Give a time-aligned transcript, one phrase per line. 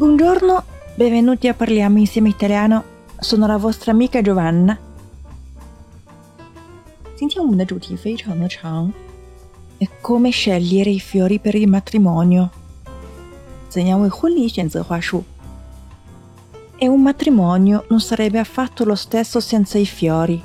[0.00, 0.64] Buongiorno,
[0.94, 2.84] benvenuti a Parliamo insieme italiano.
[3.18, 4.78] Sono la vostra amica Giovanna.
[7.16, 8.92] 今天我们的主题非常的长，
[9.78, 12.50] è come scegliere i fiori per il matrimonio。
[13.68, 15.24] 怎样为婚礼选择花束？
[16.78, 20.42] E un matrimonio non sarebbe affatto lo stesso senza i fiori.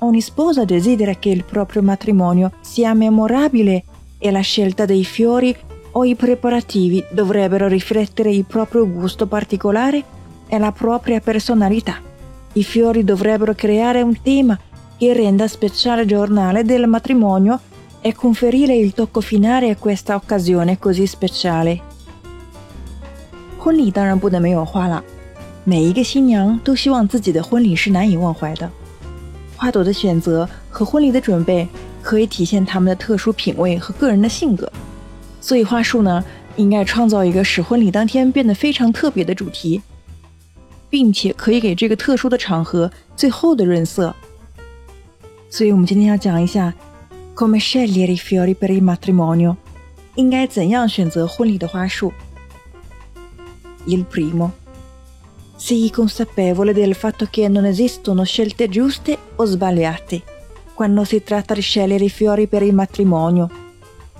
[0.00, 3.84] Ogni sposa desidera che il proprio matrimonio sia memorabile
[4.18, 5.56] e la scelta dei fiori
[5.96, 10.02] o i preparativi dovrebbero riflettere il proprio gusto particolare
[10.48, 12.00] e la propria personalità.
[12.54, 14.58] I fiori dovrebbero creare un tema
[14.98, 17.60] che renda speciale il giornale del matrimonio
[18.00, 21.80] e conferire il tocco finale a questa occasione così speciale.
[23.58, 25.02] 婚礼当然不能没有花了，
[25.64, 28.68] 每一个新娘都希望自己的婚礼是难以忘怀的。
[29.56, 31.68] 花朵的选择和婚礼的准备
[32.02, 34.70] 可以体现他们的特殊品味和个人的性格。
[35.46, 36.24] 所以花束呢，
[36.56, 39.82] 应该创造一个使婚礼当天变得非常特别的主题，
[40.88, 44.14] 并且可以给这个特殊的场合最后的润色。
[45.50, 46.72] 所以我们今天要讲一下，
[47.34, 49.56] come scegliere i fiori per il matrimonio，
[50.14, 52.12] 应该怎样选择婚礼的花束。
[53.86, 54.52] Il primo,
[55.58, 60.22] sii consapevole del fatto che non esistono scelte giuste o sbagliate
[60.74, 63.50] quando si tratta di scegliere i fiori per il matrimonio.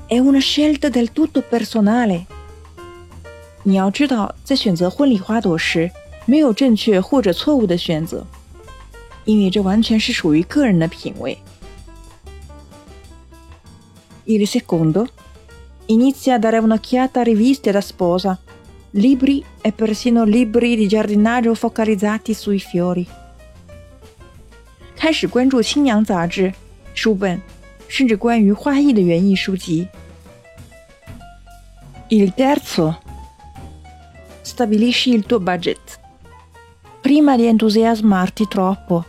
[0.06, 2.26] è una scelta del tutto personale。
[3.64, 5.90] 你要知道，在选择婚礼花朵时，
[6.26, 8.26] 没有正确或者错误的选择，
[9.24, 11.38] 因为这完全是属于个人的品味。
[14.24, 15.08] Il secondo
[15.86, 18.38] inizia a dare un'occhiata a riviste da sposa,
[18.92, 23.06] libri e persino libri di giardinaggio focalizzati sui fiori。
[24.96, 26.52] 开始关注新娘杂志、
[26.94, 27.40] 书本。
[27.88, 29.88] 甚至关于花艺的园艺书籍。
[32.08, 32.96] Il terzo
[34.42, 35.78] stabilisci il tuo budget.
[37.00, 39.04] Prima di entusiasmarti troppo,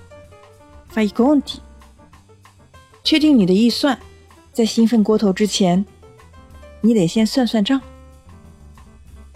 [0.88, 1.60] fai i conti.
[3.04, 4.00] 确定你的预算，
[4.54, 5.86] 在兴奋过头之前，
[6.82, 7.82] 你得先算算账。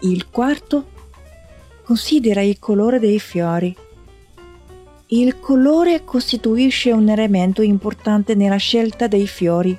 [0.00, 0.84] Il quarto
[1.84, 3.76] considera il colore dei fiori.
[5.12, 9.78] Il colore costituisce un elemento importante nella scelta dei fiori.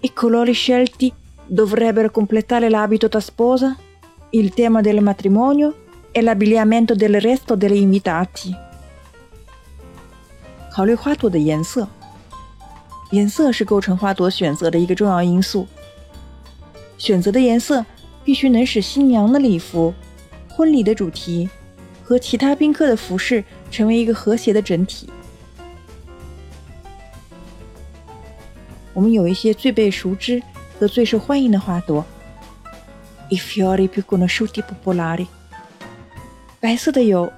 [0.00, 1.12] I colori scelti
[1.44, 3.76] dovrebbero completare l'abito da sposa,
[4.30, 5.74] il tema del matrimonio
[6.12, 8.54] e l'abbigliamento del resto degli invitati.
[10.72, 11.88] 考虑花朵的颜色，
[13.10, 15.66] 颜色是构成花朵选择的一个重要因素。
[16.98, 17.84] 选择的颜色
[18.24, 19.94] 必须能使新娘的礼服、
[20.50, 21.48] 婚礼的主题
[22.02, 25.09] 和其他宾客的服饰 成为一个和谐的整体。
[28.93, 30.43] 我们有一些最被熟知
[30.77, 32.05] 和最受欢迎的花朵
[33.29, 35.25] ，i fiori più conosciuti popolari。
[36.59, 37.31] 白色的有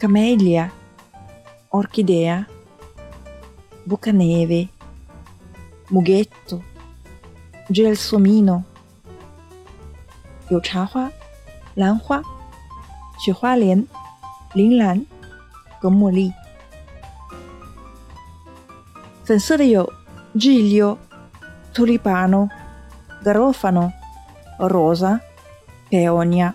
[0.00, 0.70] camellia、
[1.70, 2.46] orchidea、
[3.86, 4.68] bucaneve、
[5.90, 6.62] mughetto、
[7.68, 8.62] gelsomino。
[10.48, 11.10] 有茶花、
[11.74, 12.22] 兰花、
[13.18, 13.86] 雪花莲、
[14.54, 15.15] 铃兰。
[15.78, 16.32] 和茉莉。
[19.24, 19.92] 粉色的有
[20.34, 20.98] giglio、
[21.74, 22.48] tulipano、
[23.24, 23.92] garofano、
[24.58, 25.20] rosa、
[25.90, 26.54] peonia。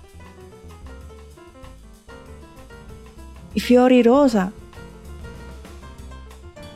[3.54, 4.52] I fiori rosa。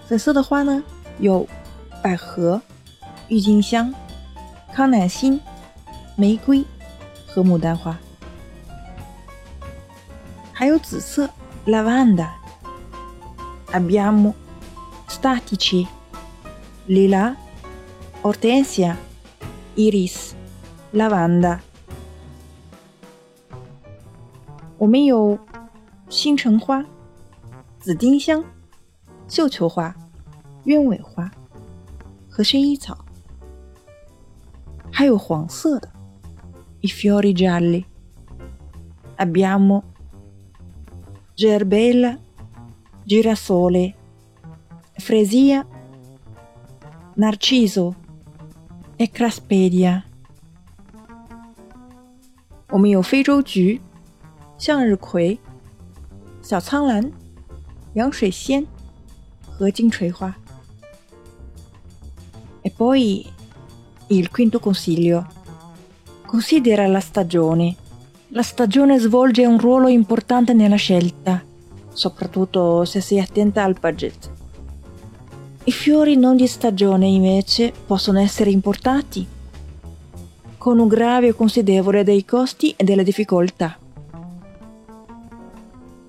[0.07, 0.83] 粉色的花呢，
[1.19, 1.47] 有
[2.03, 2.61] 百合、
[3.29, 3.93] 郁金香、
[4.73, 5.39] 康乃馨、
[6.15, 6.65] 玫瑰
[7.25, 7.97] 和牡丹花，
[10.51, 11.29] 还有紫色
[11.66, 14.34] lavanda。abbiamo
[15.06, 15.86] statici,
[16.86, 17.36] lila,
[18.22, 18.96] ortensia,
[19.76, 20.34] iris,
[20.92, 21.60] lavanda。
[24.76, 25.38] 我们有
[26.08, 26.84] 星辰花、
[27.78, 28.42] 紫丁香、
[29.28, 29.94] 绣球花、
[30.64, 31.30] 鸢尾花
[32.28, 32.98] 和薰衣草，
[34.90, 35.88] 还有黄色的
[36.80, 39.82] i fiori gialli。Abbiamo
[41.34, 42.18] gerbella
[43.04, 43.94] girasole,
[44.98, 45.66] fresia,
[47.16, 47.94] narciso
[48.96, 50.04] e craspedia。
[52.70, 53.80] 我们有非洲菊、
[54.56, 55.38] 向日葵、
[56.40, 57.10] 小苍兰、
[57.94, 58.64] 洋水仙
[59.42, 60.34] 和金锤花。
[62.62, 63.26] E poi
[64.08, 65.26] il quinto consiglio.
[66.26, 67.76] Considera la stagione.
[68.34, 71.42] La stagione svolge un ruolo importante nella scelta
[71.92, 74.30] soprattutto se sei attenta al budget.
[75.64, 79.26] I fiori non di stagione invece possono essere importati,
[80.56, 83.76] con un grave considerevole dei costi e delle difficoltà。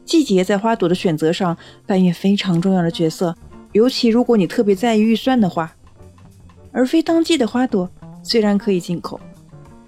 [0.05, 3.35] 季节在花朵的选择上扮演非常重要的角色，
[3.71, 5.75] 尤其如果你特别在意预算的话。
[6.71, 7.89] 而非当季的花朵
[8.23, 9.19] 虽然可以进口，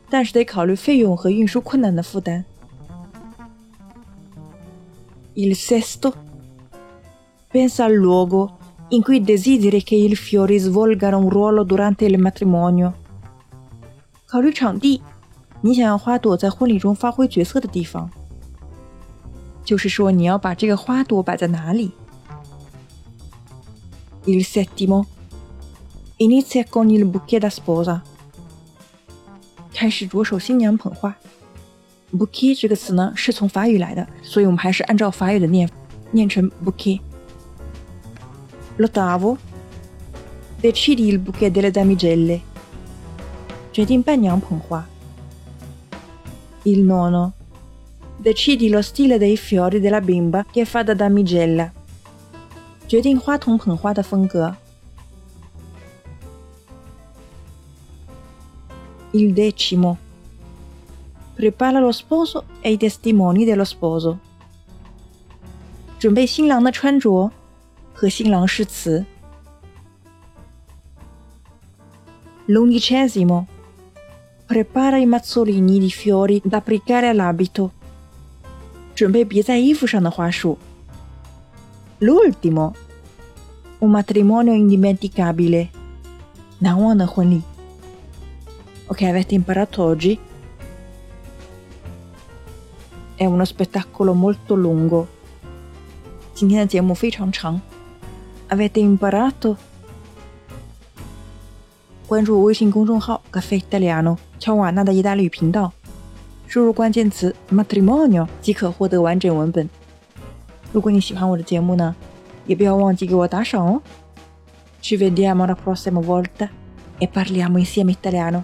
[0.10, 2.46] 但是得考虑费用和运输困难的负担。
[5.36, 6.14] Il sesto
[7.52, 8.52] pensa al luogo
[8.90, 12.94] in cui desideri che il fiore svolga un ruolo durante il matrimonio。
[14.28, 15.02] 考虑场地，
[15.62, 18.10] 你想要花朵在婚礼中发挥角色的地方。
[19.64, 21.92] 就是说，你要把这个花朵摆在哪里？
[24.26, 25.06] Il settimo
[26.18, 28.02] inizia con il bouquet da sposa。
[29.73, 31.15] 开始着手新娘捧花。
[32.13, 35.69] bouquet 这个词呢是从法语来的，所以我们还是按照法语的念，
[36.11, 37.01] 念成 bouquet。
[38.79, 39.37] L'ottavo
[40.63, 42.41] decidi il bouquet delle damigelle。
[43.73, 44.85] 决定伴娘捧花。
[46.65, 47.33] Il nono
[48.21, 51.71] Decidi lo stile dei fiori della bimba che fa da damigella.
[52.89, 54.57] 决定花童捧花的风格。
[59.12, 59.98] Il decimo.
[61.36, 64.18] Prepara lo sposo e i testimoni dello sposo.
[66.00, 67.32] 准备新郎的穿着
[67.94, 69.06] 和新郎誓词。
[72.48, 73.46] L'undicesimo.
[74.48, 77.72] Prepara i mazzolini di fiori da applicare all'abito.
[78.94, 80.58] 准备别在衣服上的花束。
[82.00, 82.74] L'ultimo,
[83.80, 85.70] un matrimonio indimenticabile，
[86.60, 87.42] 难忘的婚礼。
[88.88, 90.20] Ok, avete imparato oggi?
[93.16, 95.08] È uno spettacolo molto lungo。
[96.34, 97.62] 今天的节目非常长。
[98.50, 99.56] Avete imparato？
[102.08, 105.72] 关注微信公众号 “Caffè Italiano” 乔瓦纳的意大利语频道。
[106.48, 109.68] 输入关键词 matrimonio 即可获得完整文本。
[110.72, 111.96] 如果你喜欢我的节目呢，
[112.46, 113.82] 也不要忘记给我打赏哦。
[114.82, 116.50] Ci vediamo la prossima volta
[117.00, 118.44] e parliamo insieme italiano.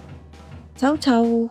[0.77, 1.49] Chau, chau.